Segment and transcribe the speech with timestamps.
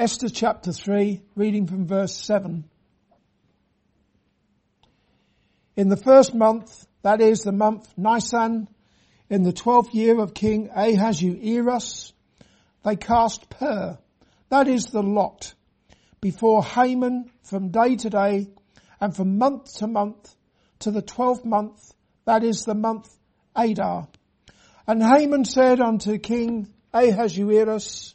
[0.00, 2.64] Esther chapter 3, reading from verse 7.
[5.76, 8.66] In the first month, that is the month Nisan,
[9.28, 12.14] in the twelfth year of King Ahasuerus,
[12.82, 13.98] they cast pur,
[14.48, 15.52] that is the lot,
[16.22, 18.48] before Haman from day to day
[19.02, 20.34] and from month to month
[20.78, 21.92] to the twelfth month,
[22.24, 23.14] that is the month
[23.54, 24.08] Adar.
[24.86, 28.14] And Haman said unto King Ahasuerus,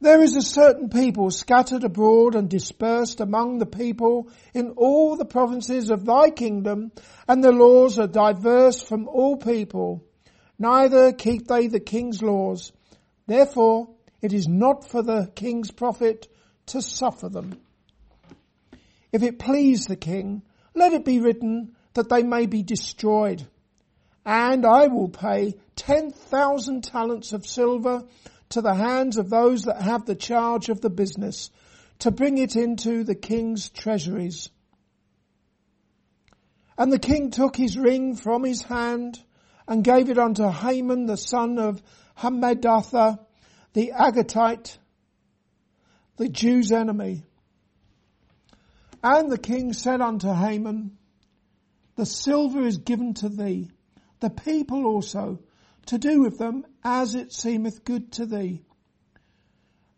[0.00, 5.24] there is a certain people scattered abroad and dispersed among the people in all the
[5.24, 6.92] provinces of thy kingdom,
[7.26, 10.04] and the laws are diverse from all people.
[10.58, 12.72] Neither keep they the king's laws.
[13.26, 13.90] Therefore,
[14.22, 16.28] it is not for the king's profit
[16.66, 17.60] to suffer them.
[19.12, 20.42] If it please the king,
[20.74, 23.46] let it be written that they may be destroyed.
[24.24, 28.04] And I will pay ten thousand talents of silver
[28.50, 31.50] to the hands of those that have the charge of the business
[32.00, 34.50] to bring it into the king's treasuries.
[36.76, 39.22] And the king took his ring from his hand
[39.66, 41.82] and gave it unto Haman the son of
[42.16, 43.18] Hammedatha,
[43.72, 44.78] the Agagite,
[46.16, 47.24] the Jews' enemy.
[49.02, 50.96] And the king said unto Haman,
[51.96, 53.70] the silver is given to thee,
[54.20, 55.40] the people also,
[55.88, 58.62] to do with them as it seemeth good to thee.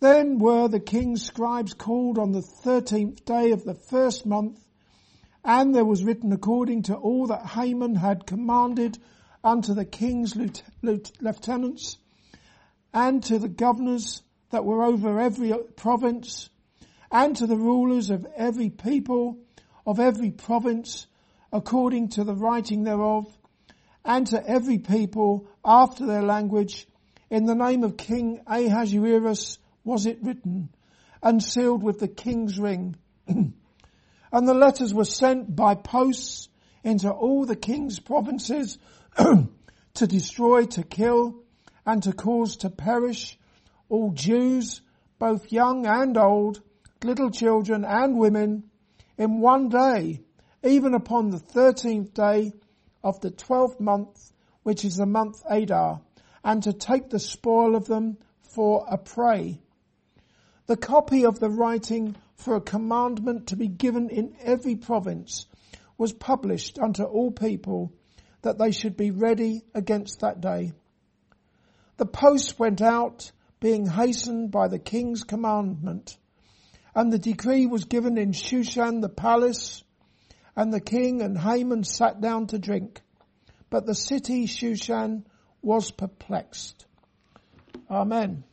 [0.00, 4.58] Then were the king's scribes called on the thirteenth day of the first month,
[5.44, 8.98] and there was written according to all that Haman had commanded
[9.42, 10.34] unto the king's
[10.82, 11.98] lieutenants
[12.94, 16.48] and to the governors that were over every province
[17.12, 19.38] and to the rulers of every people
[19.86, 21.06] of every province
[21.52, 23.26] according to the writing thereof
[24.04, 26.86] and to every people after their language,
[27.30, 30.68] in the name of King Ahasuerus was it written,
[31.22, 32.96] and sealed with the king's ring.
[33.26, 33.54] and
[34.32, 36.48] the letters were sent by posts
[36.82, 38.78] into all the king's provinces
[39.94, 41.42] to destroy, to kill,
[41.86, 43.38] and to cause to perish
[43.88, 44.82] all Jews,
[45.18, 46.60] both young and old,
[47.02, 48.64] little children and women,
[49.16, 50.20] in one day,
[50.62, 52.52] even upon the thirteenth day
[53.04, 54.32] of the twelfth month,
[54.64, 56.00] which is the month Adar,
[56.42, 59.60] and to take the spoil of them for a prey.
[60.66, 65.46] The copy of the writing for a commandment to be given in every province
[65.96, 67.92] was published unto all people
[68.42, 70.72] that they should be ready against that day.
[71.98, 76.16] The post went out being hastened by the king's commandment
[76.94, 79.83] and the decree was given in Shushan the palace
[80.56, 83.00] and the king and Haman sat down to drink.
[83.70, 85.24] But the city Shushan
[85.62, 86.86] was perplexed.
[87.90, 88.44] Amen.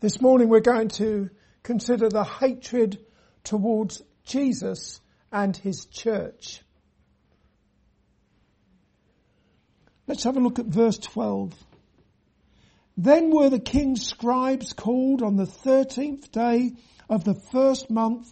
[0.00, 1.30] This morning we're going to
[1.62, 2.98] consider the hatred
[3.42, 5.00] towards Jesus
[5.32, 6.60] and his church.
[10.06, 11.54] Let's have a look at verse 12.
[12.96, 16.76] Then were the king's scribes called on the thirteenth day
[17.08, 18.30] of the first month,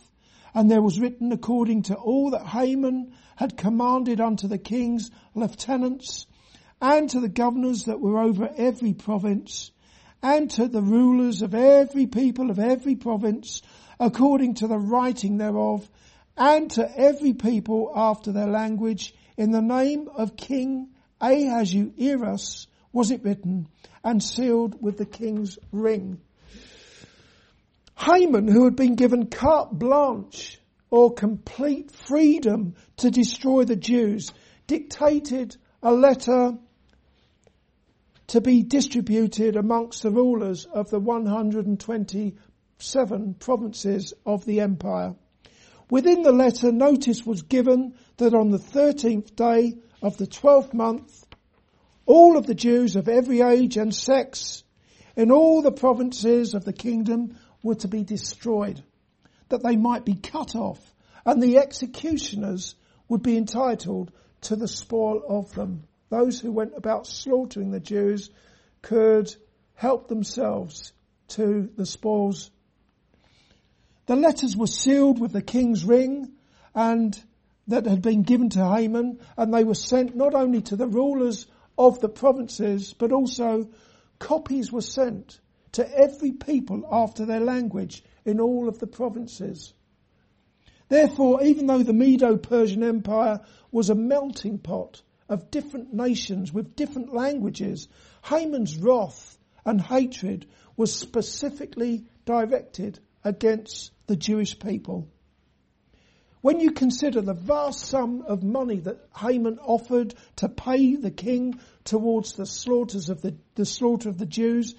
[0.54, 6.26] and there was written according to all that Haman had commanded unto the king's lieutenants,
[6.80, 9.72] and to the governors that were over every province,
[10.22, 13.62] and to the rulers of every people of every province,
[13.98, 15.88] according to the writing thereof,
[16.36, 20.90] and to every people after their language, in the name of King
[21.20, 23.68] Ahasuerus was it written,
[24.04, 26.20] and sealed with the king's ring.
[27.96, 30.60] Haman, who had been given carte blanche
[30.90, 34.30] or complete freedom to destroy the Jews,
[34.66, 36.58] dictated a letter
[38.28, 45.14] to be distributed amongst the rulers of the 127 provinces of the empire.
[45.90, 51.26] Within the letter, notice was given that on the 13th day of the 12th month,
[52.06, 54.64] all of the Jews of every age and sex
[55.16, 58.82] in all the provinces of the kingdom were to be destroyed,
[59.48, 60.80] that they might be cut off,
[61.24, 62.74] and the executioners
[63.08, 64.10] would be entitled
[64.42, 65.84] to the spoil of them.
[66.08, 68.30] Those who went about slaughtering the Jews
[68.80, 69.34] could
[69.74, 70.92] help themselves
[71.28, 72.50] to the spoils.
[74.06, 76.32] The letters were sealed with the king's ring
[76.74, 77.18] and
[77.68, 81.46] that had been given to Haman and they were sent not only to the rulers
[81.78, 83.68] of the provinces, but also
[84.18, 85.40] copies were sent
[85.72, 89.72] to every people after their language in all of the provinces.
[90.88, 93.40] Therefore, even though the Medo-Persian Empire
[93.70, 95.02] was a melting pot
[95.32, 97.88] of different nations with different languages.
[98.22, 100.46] Haman's wrath and hatred
[100.76, 105.08] was specifically directed against the Jewish people.
[106.42, 111.60] When you consider the vast sum of money that Haman offered to pay the king
[111.84, 114.74] towards the slaughters of the, the slaughter of the Jews,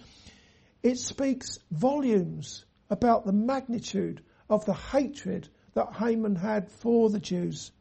[0.84, 7.72] it speaks volumes about the magnitude of the hatred that Haman had for the Jews.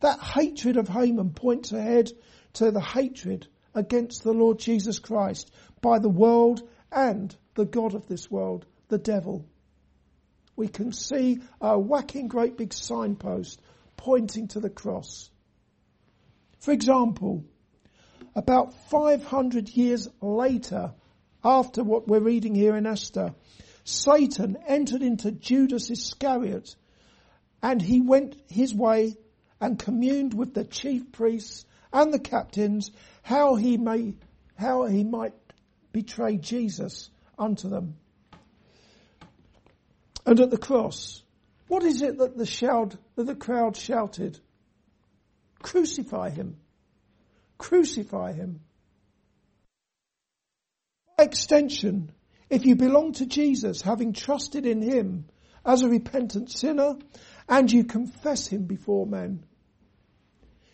[0.00, 2.12] That hatred of Haman points ahead
[2.54, 5.50] to the hatred against the Lord Jesus Christ
[5.80, 9.46] by the world and the God of this world, the devil.
[10.60, 13.62] We can see a whacking great big signpost
[13.96, 15.30] pointing to the cross.
[16.58, 17.46] For example,
[18.34, 20.92] about 500 years later,
[21.42, 23.34] after what we're reading here in Esther,
[23.84, 26.76] Satan entered into Judas Iscariot
[27.62, 29.16] and he went his way
[29.62, 32.90] and communed with the chief priests and the captains
[33.22, 34.12] how he may,
[34.56, 35.32] how he might
[35.90, 37.08] betray Jesus
[37.38, 37.96] unto them.
[40.30, 41.24] And at the cross,
[41.66, 44.38] what is it that the shout, that the crowd shouted?
[45.60, 46.56] Crucify him.
[47.58, 48.60] Crucify him.
[51.18, 52.12] By extension,
[52.48, 55.24] if you belong to Jesus, having trusted in him
[55.66, 56.94] as a repentant sinner,
[57.48, 59.44] and you confess him before men,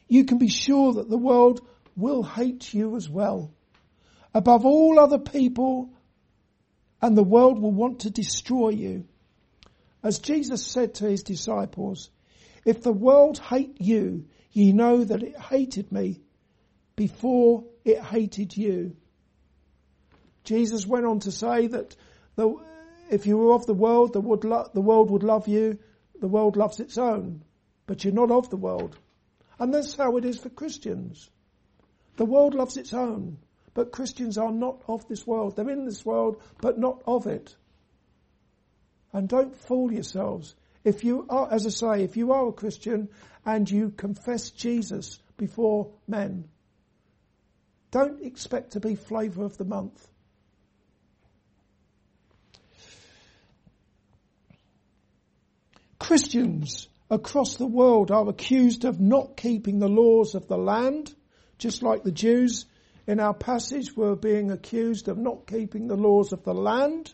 [0.06, 1.66] you can be sure that the world
[1.96, 3.54] will hate you as well.
[4.34, 5.94] Above all other people,
[7.00, 9.06] and the world will want to destroy you.
[10.06, 12.10] As Jesus said to his disciples,
[12.64, 16.20] if the world hate you, ye know that it hated me
[16.94, 18.94] before it hated you.
[20.44, 21.96] Jesus went on to say that
[22.36, 22.54] the,
[23.10, 25.76] if you were of the world, the, lo- the world would love you.
[26.20, 27.42] The world loves its own,
[27.88, 28.96] but you're not of the world.
[29.58, 31.28] And that's how it is for Christians.
[32.16, 33.38] The world loves its own,
[33.74, 35.56] but Christians are not of this world.
[35.56, 37.56] They're in this world, but not of it.
[39.12, 40.54] And don't fool yourselves.
[40.84, 43.08] If you are, as I say, if you are a Christian
[43.44, 46.48] and you confess Jesus before men,
[47.90, 50.06] don't expect to be flavour of the month.
[55.98, 61.14] Christians across the world are accused of not keeping the laws of the land,
[61.58, 62.66] just like the Jews
[63.06, 67.12] in our passage were being accused of not keeping the laws of the land.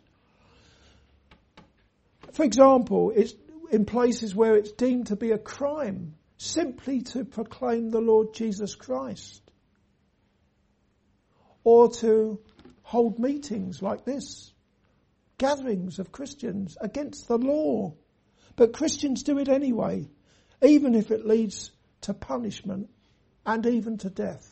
[2.32, 3.34] For example, it's
[3.70, 8.74] in places where it's deemed to be a crime simply to proclaim the Lord Jesus
[8.74, 9.42] Christ.
[11.64, 12.40] Or to
[12.82, 14.52] hold meetings like this.
[15.38, 17.94] Gatherings of Christians against the law.
[18.56, 20.08] But Christians do it anyway,
[20.62, 21.70] even if it leads
[22.02, 22.90] to punishment
[23.46, 24.48] and even to death.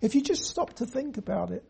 [0.00, 1.64] If you just stop to think about it,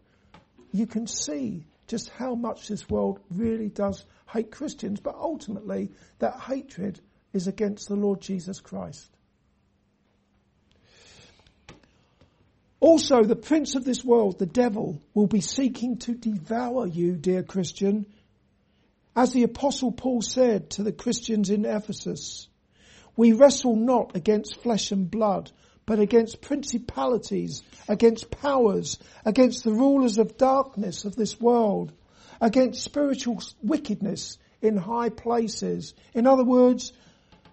[0.71, 5.91] you can see just how much this world really does hate Christians, but ultimately
[6.21, 7.01] that hatred
[7.33, 9.11] is against the Lord Jesus Christ.
[12.81, 17.43] Also, the prince of this world, the devil, will be seeking to devour you, dear
[17.43, 18.07] Christian,
[19.17, 22.49] as the apostle Paul said to the Christians in Ephesus,
[23.17, 25.51] we wrestle not against flesh and blood,
[25.89, 31.95] but against principalities, against powers, against the rulers of darkness of this world,
[32.43, 35.95] against spiritual wickedness in high places.
[36.13, 36.93] In other words,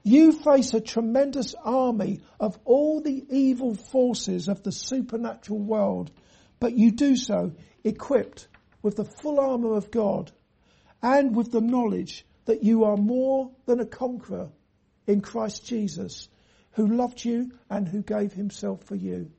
[0.03, 6.12] you face a tremendous army of all the evil forces of the supernatural world,
[6.59, 7.53] but you do so
[7.86, 8.50] equipped
[8.81, 10.29] with the full armour of God
[11.01, 14.50] and with the knowledge that you are more than a conqueror
[15.07, 16.27] in Christ Jesus,
[16.75, 19.32] who loved you and who gave himself for you.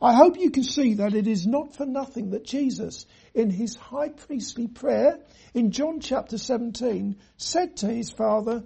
[0.00, 3.76] I hope you can see that it is not for nothing that Jesus, in his
[3.76, 5.18] high priestly prayer
[5.54, 8.64] in John chapter 17, said to his Father,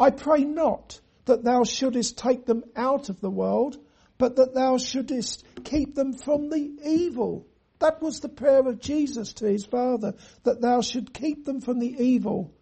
[0.00, 3.76] I pray not that thou shouldest take them out of the world,
[4.16, 7.46] but that thou shouldest keep them from the evil.
[7.80, 11.80] That was the prayer of Jesus to his Father, that thou should keep them from
[11.80, 12.54] the evil.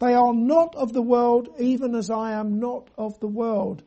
[0.00, 3.82] They are not of the world, even as I am not of the world.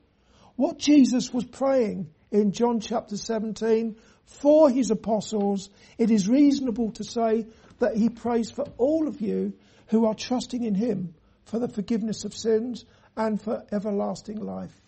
[0.55, 7.03] What Jesus was praying in John chapter 17 for his apostles, it is reasonable to
[7.03, 7.47] say
[7.79, 9.53] that he prays for all of you
[9.87, 11.15] who are trusting in him
[11.45, 12.85] for the forgiveness of sins
[13.17, 14.79] and for everlasting life.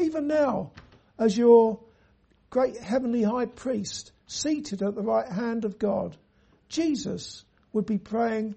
[0.00, 0.70] Even now,
[1.18, 1.80] as your
[2.48, 6.16] great heavenly high priest seated at the right hand of God,
[6.68, 8.54] Jesus would be praying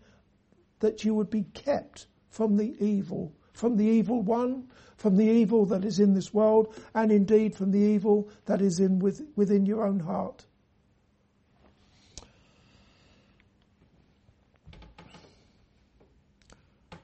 [0.79, 4.67] that you would be kept from the evil, from the evil one,
[4.97, 8.79] from the evil that is in this world, and indeed from the evil that is
[8.79, 10.45] in with, within your own heart.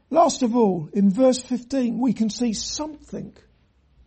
[0.09, 3.33] Last of all, in verse 15, we can see something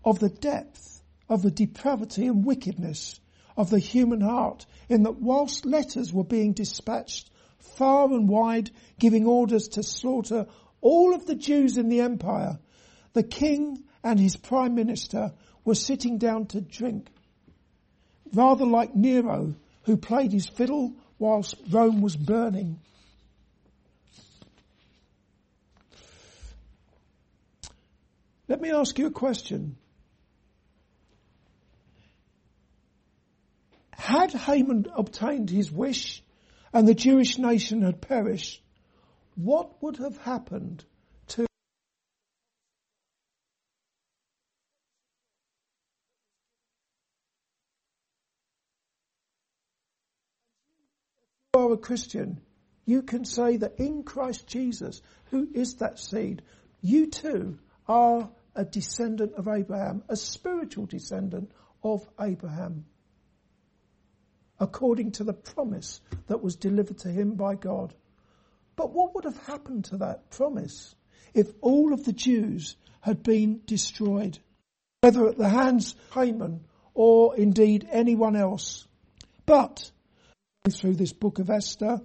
[0.05, 3.19] of the depth of the depravity and wickedness
[3.57, 7.31] of the human heart in that whilst letters were being dispatched
[7.77, 10.47] far and wide giving orders to slaughter
[10.81, 12.59] all of the Jews in the empire,
[13.15, 15.33] the king and his prime minister
[15.65, 17.09] were sitting down to drink.
[18.33, 19.55] Rather like Nero,
[19.85, 22.81] who played his fiddle whilst Rome was burning.
[28.47, 29.77] Let me ask you a question.
[33.93, 36.23] Had Haman obtained his wish
[36.75, 38.61] and the Jewish nation had perished,
[39.37, 40.85] what would have happened
[41.29, 41.47] to you
[51.55, 52.41] are a Christian,
[52.85, 56.43] you can say that in Christ Jesus, who is that seed,
[56.81, 61.53] you too are a descendant of Abraham, a spiritual descendant
[61.85, 62.85] of Abraham
[64.61, 67.95] according to the promise that was delivered to him by God.
[68.77, 70.95] But what would have happened to that promise
[71.33, 74.39] if all of the Jews had been destroyed,
[75.01, 78.87] whether at the hands of Haman or indeed anyone else?
[79.47, 79.91] But
[80.69, 82.01] through this book of Esther,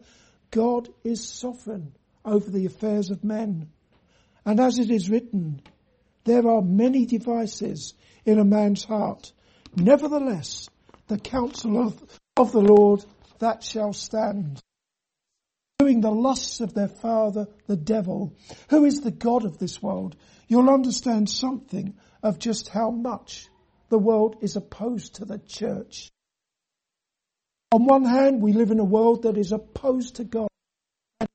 [0.51, 1.93] God is sovereign
[2.25, 3.69] over the affairs of men.
[4.45, 5.61] And as it is written,
[6.25, 7.93] there are many devices
[8.25, 9.31] in a man's heart.
[9.75, 10.69] Nevertheless,
[11.07, 13.03] the counsel of of the Lord
[13.39, 14.61] that shall stand.
[15.77, 18.33] Doing the lusts of their father, the devil,
[18.69, 20.15] who is the God of this world,
[20.47, 23.49] you'll understand something of just how much
[23.89, 26.09] the world is opposed to the church.
[27.73, 30.47] On one hand, we live in a world that is opposed to God,
[31.19, 31.29] and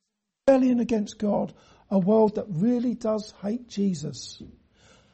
[0.49, 1.53] rebellion against God,
[1.91, 4.43] a world that really does hate Jesus.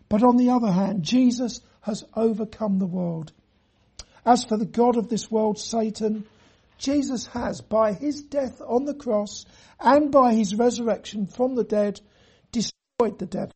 [0.09, 3.33] But on the other hand, Jesus has overcome the world.
[4.25, 6.27] As for the God of this world, Satan,
[6.79, 9.45] Jesus has, by his death on the cross
[9.79, 12.01] and by his resurrection from the dead,
[12.53, 13.53] destroyed the devil.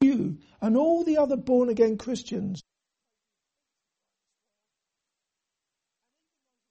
[0.00, 2.62] You and all the other born again Christians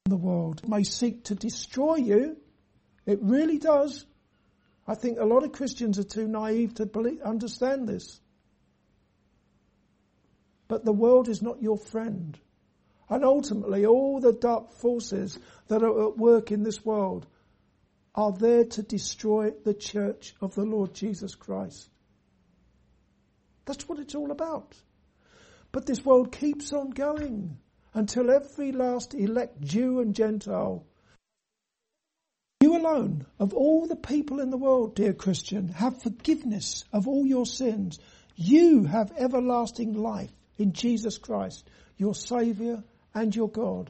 [0.06, 2.38] in the world may seek to destroy you.
[3.06, 4.06] It really does.
[4.88, 8.22] I think a lot of Christians are too naive to believe, understand this.
[10.68, 12.38] But the world is not your friend.
[13.10, 17.26] And ultimately, all the dark forces that are at work in this world
[18.16, 21.90] are there to destroy the church of the Lord Jesus Christ.
[23.66, 24.76] That's what it's all about.
[25.72, 27.58] But this world keeps on going
[27.94, 30.86] until every last elect Jew and Gentile
[32.60, 37.26] you alone, of all the people in the world, dear Christian, have forgiveness of all
[37.26, 38.00] your sins.
[38.36, 42.84] You have everlasting life in Jesus Christ, your Saviour
[43.14, 43.90] and your God.